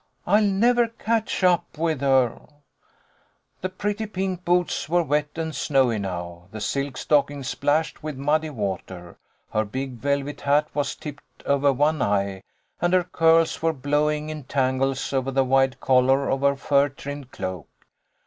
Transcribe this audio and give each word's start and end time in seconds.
"I'll 0.25 0.41
never 0.41 0.87
catch 0.87 1.43
up 1.43 1.77
with 1.77 2.01
her!" 2.01 2.39
The 3.61 3.69
pretty 3.69 4.07
pink 4.07 4.43
boots 4.43 4.89
were 4.89 5.03
wet 5.03 5.29
and 5.35 5.53
snowy 5.55 5.99
now, 5.99 6.47
the 6.51 6.59
silk 6.59 6.97
stockings 6.97 7.49
splashed 7.49 8.01
with 8.01 8.17
muddy 8.17 8.49
water. 8.49 9.19
Her 9.53 9.63
big 9.63 9.97
velvet 9.97 10.41
hat 10.41 10.67
was 10.73 10.95
tipped 10.95 11.43
over 11.45 11.71
one 11.71 12.01
eye 12.01 12.41
and 12.81 12.93
her 12.95 13.03
curls 13.03 13.61
were 13.61 13.73
blowing 13.73 14.31
in 14.31 14.45
tangles 14.45 15.13
over 15.13 15.29
the 15.29 15.45
wide 15.45 15.79
collar 15.79 16.31
of 16.31 16.41
her 16.41 16.55
fur 16.55 16.89
trimmed 16.89 17.29
cloak. 17.29 17.67